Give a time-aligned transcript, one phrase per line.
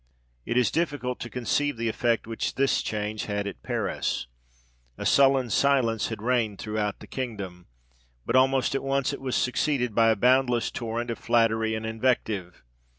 [0.47, 4.25] It is difficult to conceive the effect which this change had at Paris.
[4.97, 7.67] A sullen silence had reigned throughout the kingdom;
[8.25, 12.63] but almost at once, it was succeeded by a boundless torrent of flattery and invective.